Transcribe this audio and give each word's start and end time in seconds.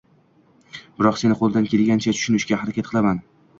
biroq 1.01 1.19
seni 1.23 1.37
qo‘ldan 1.43 1.69
kelgancha 1.75 2.17
tushunishga 2.19 2.61
harakat 2.65 2.91
qilaman?” 2.93 3.25